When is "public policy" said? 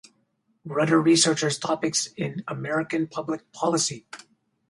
3.05-4.07